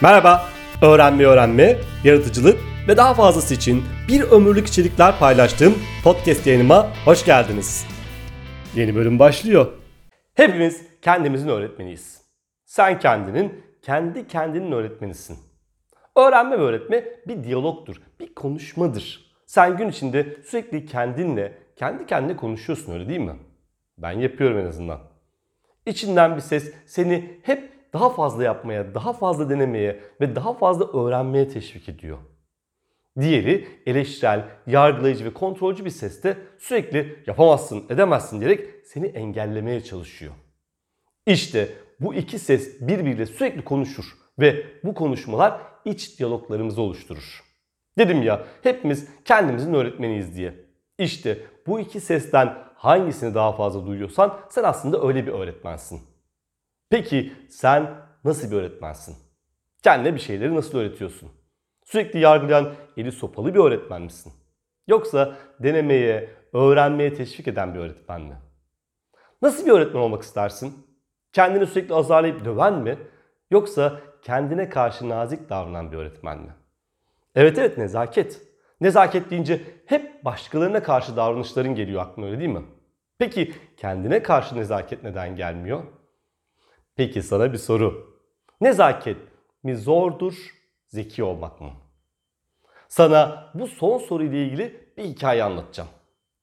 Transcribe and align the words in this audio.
Merhaba, 0.00 0.48
öğrenme 0.82 1.24
öğrenme, 1.24 1.76
yaratıcılık 2.04 2.58
ve 2.88 2.96
daha 2.96 3.14
fazlası 3.14 3.54
için 3.54 3.84
bir 4.08 4.22
ömürlük 4.22 4.66
içerikler 4.66 5.18
paylaştığım 5.18 5.74
podcast 6.04 6.46
yayınıma 6.46 6.90
hoş 7.04 7.24
geldiniz. 7.24 7.86
Yeni 8.74 8.94
bölüm 8.94 9.18
başlıyor. 9.18 9.72
Hepimiz 10.34 10.82
kendimizin 11.02 11.48
öğretmeniyiz. 11.48 12.20
Sen 12.64 12.98
kendinin, 12.98 13.64
kendi 13.82 14.28
kendinin 14.28 14.72
öğretmenisin. 14.72 15.38
Öğrenme 16.16 16.58
ve 16.58 16.62
öğretme 16.62 17.04
bir 17.26 17.44
diyalogtur, 17.44 17.96
bir 18.20 18.34
konuşmadır. 18.34 19.34
Sen 19.46 19.76
gün 19.76 19.88
içinde 19.88 20.36
sürekli 20.46 20.86
kendinle, 20.86 21.58
kendi 21.76 22.06
kendine 22.06 22.36
konuşuyorsun 22.36 22.92
öyle 22.92 23.08
değil 23.08 23.20
mi? 23.20 23.36
Ben 23.98 24.12
yapıyorum 24.12 24.58
en 24.58 24.66
azından. 24.66 25.00
İçinden 25.86 26.36
bir 26.36 26.40
ses 26.40 26.72
seni 26.86 27.40
hep 27.42 27.73
daha 27.94 28.10
fazla 28.10 28.44
yapmaya, 28.44 28.94
daha 28.94 29.12
fazla 29.12 29.50
denemeye 29.50 30.00
ve 30.20 30.36
daha 30.36 30.54
fazla 30.54 31.04
öğrenmeye 31.04 31.48
teşvik 31.48 31.88
ediyor. 31.88 32.18
Diğeri 33.20 33.68
eleştirel, 33.86 34.44
yargılayıcı 34.66 35.24
ve 35.24 35.34
kontrolcü 35.34 35.84
bir 35.84 35.90
seste 35.90 36.38
sürekli 36.58 37.22
yapamazsın, 37.26 37.84
edemezsin 37.90 38.40
diyerek 38.40 38.68
seni 38.84 39.06
engellemeye 39.06 39.80
çalışıyor. 39.80 40.32
İşte 41.26 41.68
bu 42.00 42.14
iki 42.14 42.38
ses 42.38 42.80
birbiriyle 42.80 43.26
sürekli 43.26 43.64
konuşur 43.64 44.04
ve 44.38 44.66
bu 44.84 44.94
konuşmalar 44.94 45.60
iç 45.84 46.18
diyaloglarımızı 46.18 46.82
oluşturur. 46.82 47.44
Dedim 47.98 48.22
ya 48.22 48.44
hepimiz 48.62 49.08
kendimizin 49.24 49.74
öğretmeniyiz 49.74 50.36
diye. 50.36 50.54
İşte 50.98 51.38
bu 51.66 51.80
iki 51.80 52.00
sesten 52.00 52.54
hangisini 52.74 53.34
daha 53.34 53.52
fazla 53.52 53.86
duyuyorsan 53.86 54.38
sen 54.50 54.64
aslında 54.64 55.06
öyle 55.06 55.26
bir 55.26 55.32
öğretmensin. 55.32 56.13
Peki 56.90 57.32
sen 57.50 57.90
nasıl 58.24 58.50
bir 58.50 58.56
öğretmensin? 58.56 59.16
Kendine 59.82 60.14
bir 60.14 60.20
şeyleri 60.20 60.54
nasıl 60.54 60.78
öğretiyorsun? 60.78 61.30
Sürekli 61.84 62.20
yargılayan 62.20 62.74
eli 62.96 63.12
sopalı 63.12 63.54
bir 63.54 63.58
öğretmen 63.60 64.02
misin? 64.02 64.32
Yoksa 64.86 65.36
denemeye, 65.60 66.30
öğrenmeye 66.52 67.14
teşvik 67.14 67.48
eden 67.48 67.74
bir 67.74 67.78
öğretmen 67.78 68.20
mi? 68.20 68.36
Nasıl 69.42 69.66
bir 69.66 69.70
öğretmen 69.70 70.00
olmak 70.00 70.22
istersin? 70.22 70.86
Kendini 71.32 71.66
sürekli 71.66 71.94
azarlayıp 71.94 72.44
döven 72.44 72.74
mi? 72.74 72.98
Yoksa 73.50 74.00
kendine 74.22 74.68
karşı 74.68 75.08
nazik 75.08 75.50
davranan 75.50 75.92
bir 75.92 75.96
öğretmen 75.96 76.38
mi? 76.38 76.54
Evet 77.34 77.58
evet 77.58 77.78
nezaket. 77.78 78.40
Nezaket 78.80 79.30
deyince 79.30 79.60
hep 79.86 80.24
başkalarına 80.24 80.82
karşı 80.82 81.16
davranışların 81.16 81.74
geliyor 81.74 82.02
aklına 82.02 82.26
öyle 82.26 82.38
değil 82.38 82.50
mi? 82.50 82.62
Peki 83.18 83.54
kendine 83.76 84.22
karşı 84.22 84.56
nezaket 84.56 85.02
neden 85.02 85.36
gelmiyor? 85.36 85.82
Peki 86.96 87.22
sana 87.22 87.52
bir 87.52 87.58
soru. 87.58 88.14
Nezaket 88.60 89.16
mi 89.62 89.76
zordur, 89.76 90.34
zeki 90.86 91.24
olmak 91.24 91.60
mı? 91.60 91.70
Sana 92.88 93.50
bu 93.54 93.66
son 93.66 93.98
soru 93.98 94.24
ile 94.24 94.44
ilgili 94.44 94.92
bir 94.96 95.04
hikaye 95.04 95.44
anlatacağım. 95.44 95.88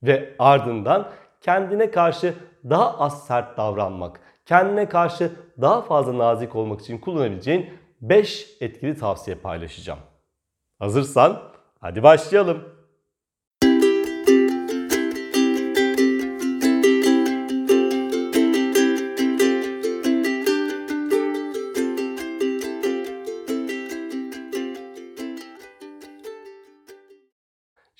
Ve 0.03 0.35
ardından 0.39 1.11
kendine 1.41 1.91
karşı 1.91 2.35
daha 2.69 2.97
az 2.97 3.27
sert 3.27 3.57
davranmak, 3.57 4.19
kendine 4.45 4.89
karşı 4.89 5.31
daha 5.61 5.81
fazla 5.81 6.17
nazik 6.17 6.55
olmak 6.55 6.81
için 6.81 6.97
kullanabileceğin 6.97 7.69
5 8.01 8.57
etkili 8.61 8.97
tavsiye 8.97 9.35
paylaşacağım. 9.37 9.99
Hazırsan 10.79 11.41
hadi 11.79 12.03
başlayalım. 12.03 12.80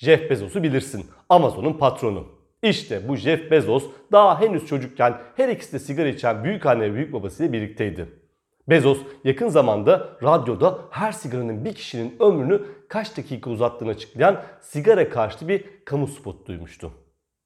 Jeff 0.02 0.30
Bezos'u 0.30 0.62
bilirsin. 0.62 1.06
Amazon'un 1.28 1.72
patronu. 1.72 2.26
İşte 2.62 3.08
bu 3.08 3.16
Jeff 3.16 3.50
Bezos 3.50 3.84
daha 4.12 4.40
henüz 4.40 4.66
çocukken 4.66 5.18
her 5.36 5.48
ikisi 5.48 5.72
de 5.72 5.78
sigara 5.78 6.08
içen 6.08 6.44
büyük 6.44 6.66
anne 6.66 6.84
ve 6.84 6.94
büyük 6.94 7.12
babasıyla 7.12 7.52
birlikteydi. 7.52 8.06
Bezos 8.68 8.98
yakın 9.24 9.48
zamanda 9.48 10.08
radyoda 10.22 10.78
her 10.90 11.12
sigaranın 11.12 11.64
bir 11.64 11.74
kişinin 11.74 12.16
ömrünü 12.20 12.62
kaç 12.88 13.16
dakika 13.16 13.50
uzattığını 13.50 13.90
açıklayan 13.90 14.42
sigara 14.60 15.08
karşıtı 15.08 15.48
bir 15.48 15.64
kamu 15.84 16.06
spot 16.06 16.46
duymuştu. 16.46 16.90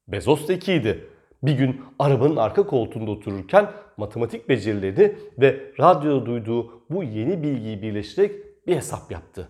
Bezos 0.09 0.47
zekiydi. 0.47 1.09
Bir 1.43 1.53
gün 1.53 1.81
arabanın 1.99 2.37
arka 2.37 2.67
koltuğunda 2.67 3.11
otururken 3.11 3.71
matematik 3.97 4.49
becerilerini 4.49 5.15
ve 5.39 5.73
radyoda 5.81 6.27
duyduğu 6.27 6.83
bu 6.91 7.03
yeni 7.03 7.43
bilgiyi 7.43 7.83
birleştirerek 7.83 8.67
bir 8.67 8.77
hesap 8.77 9.11
yaptı. 9.11 9.49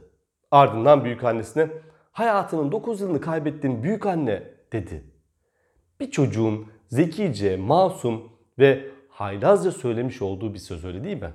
Ardından 0.50 1.05
büyük 1.05 1.25
annesine 1.25 1.69
hayatının 2.16 2.72
9 2.72 3.00
yılını 3.00 3.21
kaybettiğim 3.21 3.82
büyük 3.82 4.06
anne 4.06 4.43
dedi. 4.72 5.04
Bir 6.00 6.10
çocuğun 6.10 6.66
zekice, 6.88 7.56
masum 7.56 8.32
ve 8.59 8.88
haylazca 9.09 9.72
söylemiş 9.72 10.22
olduğu 10.22 10.55
bir 10.55 10.59
söz 10.59 10.84
öyle 10.84 11.05
değil 11.05 11.22
mi? 11.22 11.32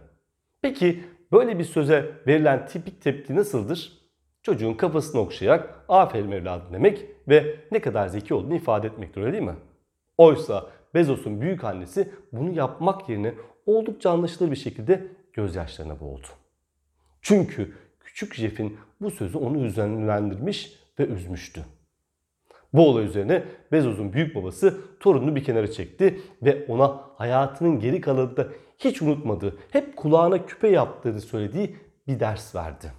Peki 0.61 1.03
böyle 1.31 1.59
bir 1.59 1.63
söze 1.63 2.11
verilen 2.27 2.67
tipik 2.67 3.01
tepki 3.01 3.35
nasıldır? 3.35 4.01
Çocuğun 4.43 4.73
kafasını 4.73 5.21
okşayarak 5.21 5.85
aferin 5.87 6.31
evladım 6.31 6.73
demek 6.73 7.05
ve 7.27 7.55
ne 7.71 7.81
kadar 7.81 8.07
zeki 8.07 8.33
olduğunu 8.33 8.55
ifade 8.55 8.87
etmektir 8.87 9.21
öyle 9.21 9.33
değil 9.33 9.43
mi? 9.43 9.55
Oysa 10.17 10.69
Bezos'un 10.93 11.41
büyük 11.41 11.63
annesi 11.63 12.11
bunu 12.31 12.51
yapmak 12.51 13.09
yerine 13.09 13.33
oldukça 13.65 14.11
anlaşılır 14.11 14.51
bir 14.51 14.55
şekilde 14.55 15.07
gözyaşlarına 15.33 15.99
boğuldu. 15.99 16.27
Çünkü 17.21 17.73
küçük 18.11 18.35
Jeff'in 18.35 18.77
bu 19.01 19.11
sözü 19.11 19.37
onu 19.37 19.65
üzüntülendirmiş 19.65 20.73
ve 20.99 21.05
üzmüştü. 21.05 21.65
Bu 22.73 22.89
olay 22.89 23.05
üzerine 23.05 23.43
Bezos'un 23.71 24.13
büyük 24.13 24.35
babası 24.35 24.81
torununu 24.99 25.35
bir 25.35 25.43
kenara 25.43 25.71
çekti 25.71 26.21
ve 26.43 26.65
ona 26.67 27.01
hayatının 27.17 27.79
geri 27.79 28.01
kalanında 28.01 28.47
hiç 28.79 29.01
unutmadığı, 29.01 29.57
hep 29.71 29.97
kulağına 29.97 30.45
küpe 30.45 30.67
yaptığını 30.67 31.21
söylediği 31.21 31.75
bir 32.07 32.19
ders 32.19 32.55
verdi. 32.55 32.91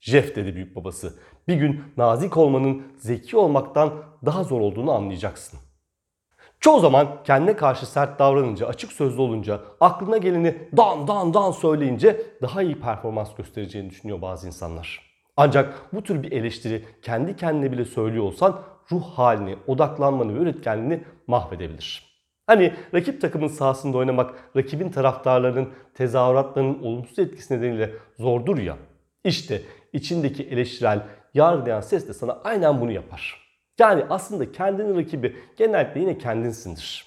Jeff 0.00 0.36
dedi 0.36 0.54
büyük 0.54 0.76
babası, 0.76 1.18
bir 1.48 1.54
gün 1.54 1.82
nazik 1.96 2.36
olmanın 2.36 2.82
zeki 2.96 3.36
olmaktan 3.36 3.92
daha 4.26 4.44
zor 4.44 4.60
olduğunu 4.60 4.92
anlayacaksın. 4.92 5.60
Çoğu 6.60 6.80
zaman 6.80 7.08
kendine 7.24 7.56
karşı 7.56 7.86
sert 7.86 8.18
davranınca, 8.18 8.66
açık 8.66 8.92
sözlü 8.92 9.20
olunca, 9.20 9.60
aklına 9.80 10.16
geleni 10.16 10.68
dan 10.76 11.08
dan 11.08 11.34
dan 11.34 11.50
söyleyince 11.50 12.22
daha 12.42 12.62
iyi 12.62 12.80
performans 12.80 13.34
göstereceğini 13.34 13.90
düşünüyor 13.90 14.22
bazı 14.22 14.46
insanlar. 14.46 15.08
Ancak 15.36 15.74
bu 15.92 16.02
tür 16.02 16.22
bir 16.22 16.32
eleştiri 16.32 16.84
kendi 17.02 17.36
kendine 17.36 17.72
bile 17.72 17.84
söylüyor 17.84 18.24
olsan 18.24 18.60
ruh 18.92 19.04
halini, 19.04 19.56
odaklanmanı 19.66 20.34
ve 20.34 20.38
üretkenliğini 20.38 21.04
mahvedebilir. 21.26 22.08
Hani 22.46 22.74
rakip 22.94 23.20
takımın 23.20 23.48
sahasında 23.48 23.98
oynamak 23.98 24.34
rakibin 24.56 24.90
taraftarlarının 24.90 25.68
tezahüratlarının 25.94 26.82
olumsuz 26.82 27.18
etkisi 27.18 27.56
nedeniyle 27.56 27.92
zordur 28.18 28.58
ya. 28.58 28.76
İşte 29.24 29.62
içindeki 29.92 30.42
eleştirel, 30.42 31.02
yargılayan 31.34 31.80
ses 31.80 32.08
de 32.08 32.14
sana 32.14 32.38
aynen 32.44 32.80
bunu 32.80 32.92
yapar. 32.92 33.47
Yani 33.78 34.04
aslında 34.10 34.52
kendinin 34.52 34.96
rakibi 34.96 35.36
genellikle 35.56 36.00
yine 36.00 36.18
kendinsindir. 36.18 37.06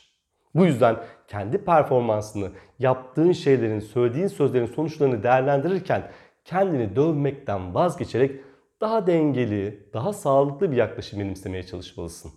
Bu 0.55 0.65
yüzden 0.65 0.97
kendi 1.27 1.65
performansını, 1.65 2.51
yaptığın 2.79 3.31
şeylerin, 3.31 3.79
söylediğin 3.79 4.27
sözlerin 4.27 4.65
sonuçlarını 4.65 5.23
değerlendirirken 5.23 6.11
kendini 6.45 6.95
dövmekten 6.95 7.75
vazgeçerek 7.75 8.41
daha 8.81 9.07
dengeli, 9.07 9.89
daha 9.93 10.13
sağlıklı 10.13 10.71
bir 10.71 10.77
yaklaşım 10.77 11.19
benimsemeye 11.19 11.63
çalışmalısın. 11.63 12.31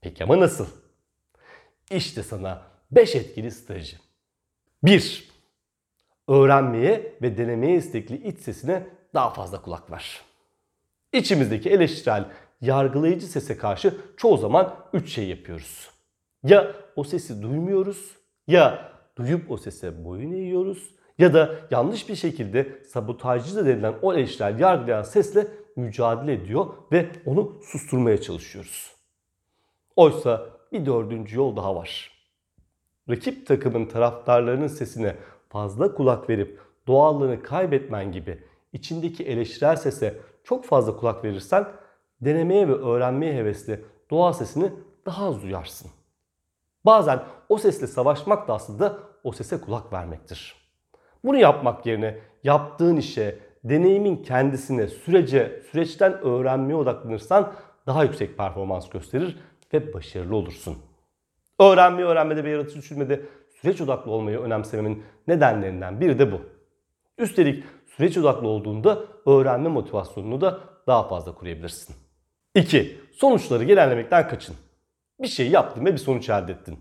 Peki 0.00 0.24
ama 0.24 0.40
nasıl? 0.40 0.66
İşte 1.90 2.22
sana 2.22 2.62
5 2.90 3.14
etkili 3.14 3.50
strateji. 3.50 3.96
1. 4.82 5.32
Öğrenmeye 6.28 7.18
ve 7.22 7.36
denemeye 7.36 7.76
istekli 7.76 8.28
iç 8.28 8.38
sesine 8.38 8.86
daha 9.14 9.30
fazla 9.30 9.62
kulak 9.62 9.90
ver. 9.90 10.20
İçimizdeki 11.12 11.70
eleştirel, 11.70 12.24
yargılayıcı 12.62 13.26
sese 13.26 13.56
karşı 13.56 13.94
çoğu 14.16 14.36
zaman 14.36 14.74
3 14.92 15.12
şey 15.12 15.28
yapıyoruz. 15.28 15.90
Ya 16.44 16.72
o 16.96 17.04
sesi 17.04 17.42
duymuyoruz, 17.42 18.16
ya 18.46 18.92
duyup 19.16 19.50
o 19.50 19.56
sese 19.56 20.04
boyun 20.04 20.32
eğiyoruz 20.32 20.94
ya 21.18 21.34
da 21.34 21.54
yanlış 21.70 22.08
bir 22.08 22.16
şekilde 22.16 22.82
sabotajcı 22.84 23.56
da 23.56 23.66
denilen 23.66 23.94
o 24.02 24.14
eleştirel 24.14 24.60
yargılayan 24.60 25.02
sesle 25.02 25.46
mücadele 25.76 26.32
ediyor 26.32 26.66
ve 26.92 27.08
onu 27.26 27.58
susturmaya 27.62 28.20
çalışıyoruz. 28.20 28.92
Oysa 29.96 30.46
bir 30.72 30.86
dördüncü 30.86 31.36
yol 31.36 31.56
daha 31.56 31.76
var. 31.76 32.10
Rakip 33.08 33.46
takımın 33.46 33.86
taraftarlarının 33.86 34.66
sesine 34.66 35.16
fazla 35.48 35.94
kulak 35.94 36.30
verip 36.30 36.60
doğallığını 36.86 37.42
kaybetmen 37.42 38.12
gibi 38.12 38.38
içindeki 38.72 39.24
eleştirel 39.24 39.76
sese 39.76 40.20
çok 40.44 40.64
fazla 40.64 40.96
kulak 40.96 41.24
verirsen 41.24 41.68
denemeye 42.24 42.68
ve 42.68 42.72
öğrenmeye 42.72 43.34
hevesli 43.34 43.84
doğal 44.10 44.32
sesini 44.32 44.72
daha 45.06 45.26
az 45.26 45.42
duyarsın. 45.42 45.90
Bazen 46.84 47.22
o 47.48 47.58
sesle 47.58 47.86
savaşmak 47.86 48.48
da 48.48 48.54
aslında 48.54 48.98
o 49.24 49.32
sese 49.32 49.60
kulak 49.60 49.92
vermektir. 49.92 50.56
Bunu 51.24 51.36
yapmak 51.36 51.86
yerine 51.86 52.18
yaptığın 52.44 52.96
işe, 52.96 53.38
deneyimin 53.64 54.16
kendisine, 54.16 54.86
sürece, 54.86 55.62
süreçten 55.70 56.12
öğrenmeye 56.12 56.74
odaklanırsan 56.74 57.52
daha 57.86 58.04
yüksek 58.04 58.38
performans 58.38 58.90
gösterir 58.90 59.38
ve 59.72 59.94
başarılı 59.94 60.36
olursun. 60.36 60.78
Öğrenmeyi 61.60 62.08
öğrenmede 62.08 62.44
ve 62.44 62.50
yaratıcı 62.50 62.78
düşünmede 62.78 63.20
süreç 63.60 63.80
odaklı 63.80 64.10
olmayı 64.10 64.38
önemsememin 64.38 65.02
nedenlerinden 65.28 66.00
biri 66.00 66.18
de 66.18 66.32
bu. 66.32 66.40
Üstelik 67.18 67.64
süreç 67.86 68.18
odaklı 68.18 68.48
olduğunda 68.48 69.04
öğrenme 69.26 69.68
motivasyonunu 69.68 70.40
da 70.40 70.60
daha 70.86 71.08
fazla 71.08 71.34
kurabilirsin. 71.34 72.01
2. 72.54 73.00
Sonuçları 73.12 73.64
genellemekten 73.64 74.28
kaçın. 74.28 74.56
Bir 75.20 75.28
şey 75.28 75.50
yaptın 75.50 75.84
ve 75.84 75.92
bir 75.92 75.98
sonuç 75.98 76.28
elde 76.28 76.52
ettin. 76.52 76.78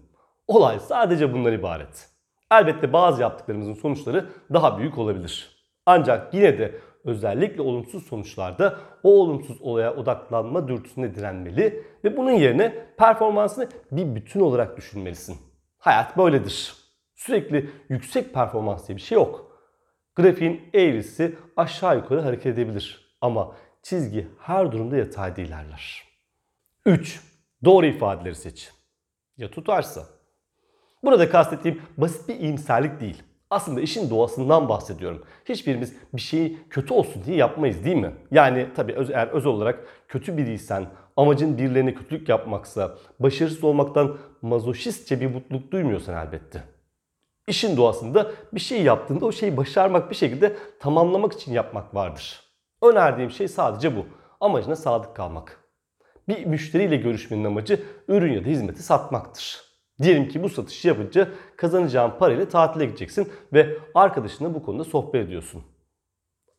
Olay 0.47 0.79
sadece 0.79 1.33
bundan 1.33 1.53
ibaret. 1.53 2.09
Elbette 2.51 2.93
bazı 2.93 3.21
yaptıklarımızın 3.21 3.73
sonuçları 3.73 4.29
daha 4.53 4.77
büyük 4.77 4.97
olabilir. 4.97 5.65
Ancak 5.85 6.33
yine 6.33 6.57
de 6.59 6.79
özellikle 7.05 7.61
olumsuz 7.61 8.07
sonuçlarda 8.07 8.79
o 9.03 9.09
olumsuz 9.21 9.61
olaya 9.61 9.95
odaklanma 9.95 10.67
dürtüsüne 10.67 11.15
direnmeli 11.15 11.83
ve 12.03 12.17
bunun 12.17 12.31
yerine 12.31 12.85
performansını 12.97 13.69
bir 13.91 14.15
bütün 14.15 14.39
olarak 14.39 14.77
düşünmelisin. 14.77 15.37
Hayat 15.77 16.17
böyledir. 16.17 16.73
Sürekli 17.15 17.69
yüksek 17.89 18.33
performans 18.33 18.87
diye 18.87 18.95
bir 18.95 19.01
şey 19.01 19.15
yok. 19.15 19.57
Grafiğin 20.15 20.61
eğrisi 20.73 21.35
aşağı 21.57 21.97
yukarı 21.97 22.21
hareket 22.21 22.45
edebilir 22.45 23.15
ama 23.21 23.55
çizgi 23.83 24.27
her 24.39 24.71
durumda 24.71 24.97
yatayda 24.97 25.41
ilerler. 25.41 26.03
3. 26.85 27.21
Doğru 27.65 27.85
ifadeleri 27.85 28.35
seç. 28.35 28.71
Ya 29.37 29.51
tutarsa? 29.51 30.05
Burada 31.03 31.29
kastettiğim 31.29 31.81
basit 31.97 32.29
bir 32.29 32.35
iyimserlik 32.35 32.99
değil. 32.99 33.23
Aslında 33.49 33.81
işin 33.81 34.09
doğasından 34.09 34.69
bahsediyorum. 34.69 35.25
Hiçbirimiz 35.45 35.93
bir 36.13 36.21
şeyi 36.21 36.57
kötü 36.69 36.93
olsun 36.93 37.23
diye 37.25 37.37
yapmayız 37.37 37.85
değil 37.85 37.95
mi? 37.95 38.11
Yani 38.31 38.67
tabii 38.75 38.93
öz, 38.93 39.09
eğer 39.09 39.27
öz 39.27 39.45
olarak 39.45 39.85
kötü 40.07 40.37
biriysen, 40.37 40.85
amacın 41.17 41.57
birilerine 41.57 41.93
kötülük 41.93 42.29
yapmaksa, 42.29 42.97
başarısız 43.19 43.63
olmaktan 43.63 44.17
mazoşistçe 44.41 45.21
bir 45.21 45.27
mutluluk 45.27 45.71
duymuyorsan 45.71 46.27
elbette. 46.27 46.63
İşin 47.47 47.77
doğasında 47.77 48.31
bir 48.53 48.59
şey 48.59 48.83
yaptığında 48.83 49.25
o 49.25 49.31
şeyi 49.31 49.57
başarmak 49.57 50.09
bir 50.09 50.15
şekilde 50.15 50.57
tamamlamak 50.79 51.33
için 51.33 51.53
yapmak 51.53 51.95
vardır. 51.95 52.50
Önerdiğim 52.81 53.31
şey 53.31 53.47
sadece 53.47 53.95
bu. 53.95 54.05
Amacına 54.39 54.75
sadık 54.75 55.15
kalmak. 55.15 55.63
Bir 56.27 56.45
müşteriyle 56.45 56.95
görüşmenin 56.95 57.43
amacı 57.43 57.83
ürün 58.07 58.33
ya 58.33 58.45
da 58.45 58.49
hizmeti 58.49 58.83
satmaktır. 58.83 59.61
Diyelim 60.01 60.29
ki 60.29 60.43
bu 60.43 60.49
satışı 60.49 60.87
yapınca 60.87 61.29
kazanacağın 61.57 62.11
parayla 62.19 62.49
tatile 62.49 62.85
gideceksin 62.85 63.29
ve 63.53 63.77
arkadaşına 63.95 64.53
bu 64.53 64.63
konuda 64.63 64.83
sohbet 64.83 65.25
ediyorsun. 65.25 65.63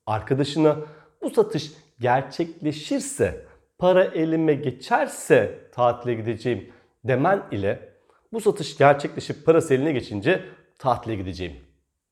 Arkadaşına 0.06 0.76
bu 1.22 1.30
satış 1.30 1.72
gerçekleşirse, 2.00 3.46
para 3.78 4.04
elime 4.04 4.54
geçerse 4.54 5.68
tatile 5.72 6.14
gideceğim 6.14 6.72
demen 7.04 7.42
ile 7.50 7.92
bu 8.32 8.40
satış 8.40 8.78
gerçekleşip 8.78 9.46
parası 9.46 9.74
eline 9.74 9.92
geçince 9.92 10.44
tatile 10.78 11.14
gideceğim 11.14 11.56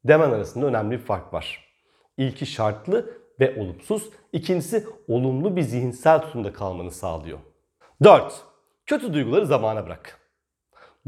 demen 0.04 0.30
arasında 0.30 0.66
önemli 0.66 0.90
bir 0.90 1.04
fark 1.04 1.32
var. 1.32 1.74
İlki 2.16 2.46
şartlı 2.46 3.19
ve 3.40 3.60
olumsuz, 3.60 4.10
ikincisi 4.32 4.86
olumlu 5.08 5.56
bir 5.56 5.62
zihinsel 5.62 6.20
tutumda 6.22 6.52
kalmanı 6.52 6.90
sağlıyor. 6.90 7.38
4. 8.04 8.44
Kötü 8.86 9.14
duyguları 9.14 9.46
zamana 9.46 9.86
bırak. 9.86 10.20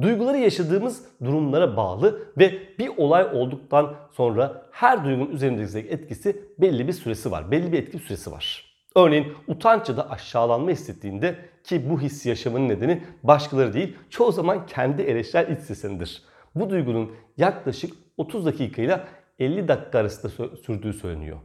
Duyguları 0.01 0.39
yaşadığımız 0.39 1.05
durumlara 1.25 1.77
bağlı 1.77 2.33
ve 2.39 2.79
bir 2.79 2.91
olay 2.97 3.25
olduktan 3.25 3.95
sonra 4.13 4.67
her 4.71 5.05
duygunun 5.05 5.31
üzerindeki 5.31 5.89
etkisi 5.89 6.45
belli 6.59 6.89
bir 6.89 6.93
süresi 6.93 7.31
var. 7.31 7.51
Belli 7.51 7.73
bir 7.73 7.79
etki 7.79 7.99
süresi 7.99 8.33
var. 8.33 8.73
Örneğin 8.97 9.33
utanç 9.49 9.89
ya 9.89 9.97
da 9.97 10.11
aşağılanma 10.11 10.71
hissettiğinde 10.71 11.37
ki 11.65 11.91
bu 11.91 12.01
hissi 12.01 12.29
yaşamanın 12.29 12.69
nedeni 12.69 13.03
başkaları 13.23 13.73
değil 13.73 13.97
çoğu 14.11 14.33
zaman 14.33 14.67
kendi 14.67 15.03
eleştirel 15.03 15.57
iç 15.57 15.61
sesindir. 15.61 16.23
Bu 16.55 16.71
duygunun 16.71 17.13
yaklaşık 17.37 17.95
30 18.17 18.47
dakika 18.47 18.83
ile 18.83 19.01
50 19.39 19.69
dakika 19.69 19.99
arasında 19.99 20.57
sürdüğü 20.57 20.93
söyleniyor. 20.93 21.39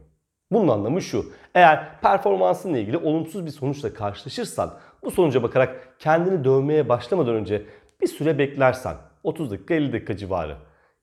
Bunun 0.50 0.68
anlamı 0.68 1.02
şu. 1.02 1.26
Eğer 1.54 2.00
performansınla 2.00 2.78
ilgili 2.78 2.96
olumsuz 2.96 3.46
bir 3.46 3.50
sonuçla 3.50 3.94
karşılaşırsan 3.94 4.78
bu 5.04 5.10
sonuca 5.10 5.42
bakarak 5.42 5.96
kendini 5.98 6.44
dövmeye 6.44 6.88
başlamadan 6.88 7.34
önce 7.34 7.66
bir 8.00 8.06
süre 8.06 8.38
beklersen 8.38 8.96
30 9.22 9.50
dakika 9.50 9.74
50 9.74 9.92
dakika 9.92 10.16
civarı 10.16 10.56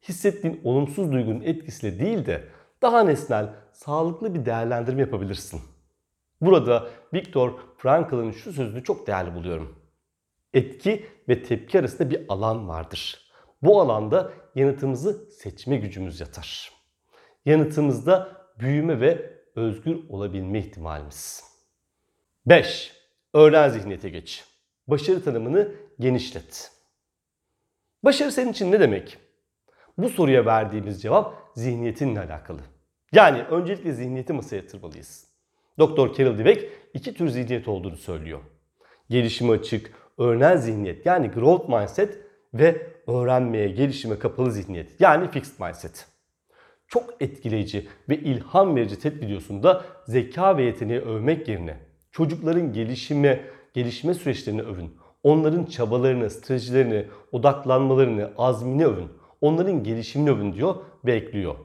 hissettiğin 0.10 0.62
olumsuz 0.64 1.12
duygunun 1.12 1.42
etkisiyle 1.42 2.00
değil 2.00 2.26
de 2.26 2.44
daha 2.82 3.04
nesnel, 3.04 3.50
sağlıklı 3.72 4.34
bir 4.34 4.46
değerlendirme 4.46 5.02
yapabilirsin. 5.02 5.62
Burada 6.42 6.88
Viktor 7.14 7.54
Frankl'ın 7.78 8.32
şu 8.32 8.54
sözünü 8.54 8.84
çok 8.84 9.08
değerli 9.08 9.36
buluyorum. 9.36 9.76
Etki 10.54 11.06
ve 11.30 11.44
tepki 11.44 11.80
arasında 11.80 12.10
bir 12.10 12.26
alan 12.30 12.68
vardır. 12.68 13.32
Bu 13.62 13.82
alanda 13.82 14.32
yanıtımızı 14.56 15.32
seçme 15.32 15.78
gücümüz 15.78 16.20
yatar. 16.20 16.72
Yanıtımızda 17.46 18.32
büyüme 18.60 19.00
ve 19.00 19.35
özgür 19.56 20.10
olabilme 20.10 20.60
ihtimalimiz. 20.60 21.44
5. 22.46 22.94
Öğren 23.34 23.70
zihniyete 23.70 24.10
geç. 24.10 24.44
Başarı 24.88 25.24
tanımını 25.24 25.72
genişlet. 26.00 26.72
Başarı 28.04 28.32
senin 28.32 28.52
için 28.52 28.72
ne 28.72 28.80
demek? 28.80 29.18
Bu 29.98 30.10
soruya 30.10 30.46
verdiğimiz 30.46 31.02
cevap 31.02 31.52
zihniyetinle 31.56 32.20
alakalı. 32.20 32.62
Yani 33.14 33.42
öncelikle 33.42 33.92
zihniyeti 33.92 34.34
masaya 34.34 34.56
yatırmalıyız. 34.56 35.28
Doktor 35.80 36.14
Carol 36.14 36.38
Dweck 36.38 36.72
iki 36.94 37.14
tür 37.14 37.30
zihniyet 37.30 37.68
olduğunu 37.68 37.98
söylüyor. 37.98 38.40
Gelişime 39.10 39.54
açık, 39.54 39.94
öğrenen 40.18 40.58
zihniyet 40.58 41.06
yani 41.06 41.28
growth 41.28 41.70
mindset 41.70 42.20
ve 42.54 42.88
öğrenmeye, 43.08 43.68
gelişime 43.68 44.20
kapalı 44.20 44.52
zihniyet 44.52 45.02
yani 45.02 45.32
fixed 45.32 45.60
mindset. 45.60 46.15
Çok 46.88 47.14
etkileyici 47.20 47.88
ve 48.10 48.18
ilham 48.18 48.76
verici 48.76 49.00
TED 49.00 49.22
videosunda 49.22 49.86
zeka 50.08 50.58
ve 50.58 50.64
yeteneği 50.64 51.00
övmek 51.00 51.48
yerine 51.48 51.78
çocukların 52.12 52.74
gelişime, 52.74 53.42
gelişme 53.74 54.14
süreçlerini 54.14 54.62
övün. 54.62 54.98
Onların 55.24 55.66
çabalarını, 55.66 56.30
stratejilerini, 56.30 57.06
odaklanmalarını, 57.32 58.32
azmini 58.38 58.86
övün. 58.86 59.10
Onların 59.42 59.84
gelişimini 59.84 60.32
övün 60.32 60.54
diyor 60.54 60.76
ve 61.06 61.14
ekliyor. 61.14 61.56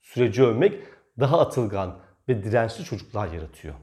Süreci 0.00 0.42
övmek 0.42 0.74
daha 1.20 1.40
atılgan 1.40 1.98
ve 2.28 2.42
dirençli 2.42 2.84
çocuklar 2.84 3.32
yaratıyor. 3.32 3.74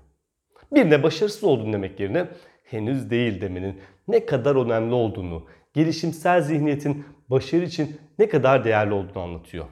Birine 0.71 1.03
başarısız 1.03 1.43
oldun 1.43 1.73
demek 1.73 1.99
yerine 1.99 2.27
henüz 2.63 3.09
değil 3.09 3.41
demenin 3.41 3.81
ne 4.07 4.25
kadar 4.25 4.55
önemli 4.55 4.93
olduğunu, 4.93 5.45
gelişimsel 5.73 6.41
zihniyetin 6.41 7.05
başarı 7.29 7.63
için 7.63 7.97
ne 8.19 8.29
kadar 8.29 8.65
değerli 8.65 8.93
olduğunu 8.93 9.23
anlatıyor. 9.23 9.65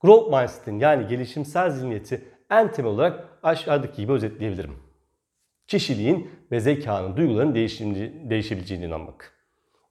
Growth 0.00 0.30
Mindset'in 0.32 0.78
yani 0.78 1.06
gelişimsel 1.06 1.70
zihniyeti 1.70 2.24
en 2.50 2.72
temel 2.72 2.90
olarak 2.90 3.28
aşağıdaki 3.42 3.96
gibi 3.96 4.12
özetleyebilirim. 4.12 4.76
Kişiliğin 5.66 6.30
ve 6.50 6.60
zekanın 6.60 7.16
duyguların 7.16 7.54
değişebileceğine 8.30 8.84
inanmak. 8.84 9.32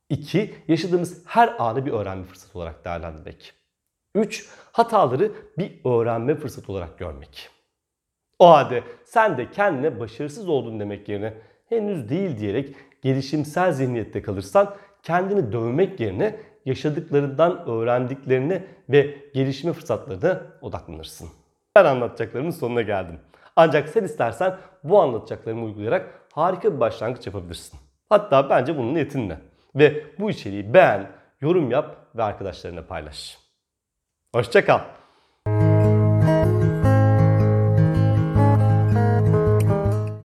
2. 0.09 0.53
Yaşadığımız 0.67 1.23
her 1.25 1.55
anı 1.59 1.85
bir 1.85 1.91
öğrenme 1.91 2.23
fırsatı 2.23 2.59
olarak 2.59 2.85
değerlendirmek. 2.85 3.53
3. 4.15 4.49
Hataları 4.71 5.31
bir 5.57 5.71
öğrenme 5.85 6.35
fırsatı 6.35 6.71
olarak 6.71 6.99
görmek. 6.99 7.49
O 8.39 8.49
halde 8.49 8.83
sen 9.05 9.37
de 9.37 9.51
kendine 9.51 9.99
başarısız 9.99 10.49
oldun 10.49 10.79
demek 10.79 11.09
yerine 11.09 11.33
henüz 11.69 12.09
değil 12.09 12.37
diyerek 12.37 12.75
gelişimsel 13.01 13.71
zihniyette 13.71 14.21
kalırsan 14.21 14.75
kendini 15.03 15.51
dövmek 15.51 15.99
yerine 15.99 16.39
yaşadıklarından 16.67 17.67
öğrendiklerine 17.69 18.63
ve 18.89 19.17
gelişme 19.33 19.73
fırsatlarına 19.73 20.41
odaklanırsın. 20.61 21.29
Ben 21.75 21.85
anlatacaklarımın 21.85 22.51
sonuna 22.51 22.81
geldim. 22.81 23.19
Ancak 23.55 23.89
sen 23.89 24.03
istersen 24.03 24.57
bu 24.83 25.01
anlatacaklarımı 25.01 25.65
uygulayarak 25.65 26.21
harika 26.33 26.75
bir 26.75 26.79
başlangıç 26.79 27.27
yapabilirsin. 27.27 27.79
Hatta 28.09 28.49
bence 28.49 28.77
bunun 28.77 28.95
yetinme. 28.95 29.41
Ve 29.75 30.03
bu 30.19 30.29
içeriği 30.29 30.73
beğen, 30.73 31.11
yorum 31.41 31.71
yap 31.71 31.95
ve 32.15 32.23
arkadaşlarına 32.23 32.81
paylaş. 32.81 33.37
Hoşçakal. 34.35 34.79